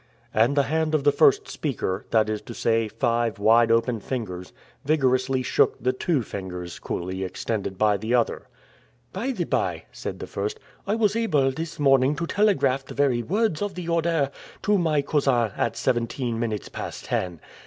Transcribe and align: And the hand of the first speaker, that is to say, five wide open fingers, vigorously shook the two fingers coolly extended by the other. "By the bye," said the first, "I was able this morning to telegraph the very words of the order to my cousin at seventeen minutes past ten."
And 0.33 0.55
the 0.57 0.63
hand 0.63 0.95
of 0.95 1.03
the 1.03 1.11
first 1.11 1.47
speaker, 1.47 2.07
that 2.09 2.27
is 2.27 2.41
to 2.49 2.55
say, 2.55 2.87
five 2.87 3.37
wide 3.37 3.69
open 3.71 3.99
fingers, 3.99 4.51
vigorously 4.83 5.43
shook 5.43 5.77
the 5.79 5.93
two 5.93 6.23
fingers 6.23 6.79
coolly 6.79 7.23
extended 7.23 7.77
by 7.77 7.97
the 7.97 8.15
other. 8.15 8.47
"By 9.13 9.29
the 9.29 9.43
bye," 9.43 9.83
said 9.91 10.17
the 10.17 10.25
first, 10.25 10.59
"I 10.87 10.95
was 10.95 11.15
able 11.15 11.51
this 11.51 11.79
morning 11.79 12.15
to 12.15 12.25
telegraph 12.25 12.83
the 12.85 12.95
very 12.95 13.21
words 13.21 13.61
of 13.61 13.75
the 13.75 13.89
order 13.89 14.31
to 14.63 14.77
my 14.79 15.03
cousin 15.03 15.51
at 15.55 15.77
seventeen 15.77 16.39
minutes 16.39 16.67
past 16.67 17.05
ten." 17.05 17.39